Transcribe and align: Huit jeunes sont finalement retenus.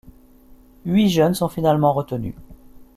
Huit 0.83 1.09
jeunes 1.11 1.35
sont 1.35 1.47
finalement 1.47 1.93
retenus. 1.93 2.33